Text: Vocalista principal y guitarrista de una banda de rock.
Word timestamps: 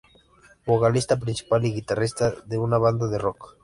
Vocalista 0.65 1.19
principal 1.19 1.63
y 1.63 1.73
guitarrista 1.75 2.31
de 2.47 2.57
una 2.57 2.79
banda 2.79 3.07
de 3.07 3.19
rock. 3.19 3.55